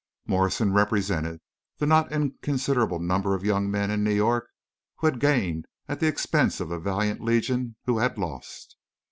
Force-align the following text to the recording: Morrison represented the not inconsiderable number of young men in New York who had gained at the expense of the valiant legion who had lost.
Morrison 0.25 0.73
represented 0.73 1.41
the 1.77 1.85
not 1.85 2.11
inconsiderable 2.11 2.97
number 2.97 3.35
of 3.35 3.43
young 3.45 3.69
men 3.69 3.91
in 3.91 4.03
New 4.03 4.15
York 4.15 4.47
who 4.95 5.05
had 5.05 5.19
gained 5.19 5.67
at 5.87 5.99
the 5.99 6.07
expense 6.07 6.59
of 6.59 6.69
the 6.69 6.79
valiant 6.79 7.21
legion 7.21 7.75
who 7.85 7.99
had 7.99 8.17
lost. 8.17 8.77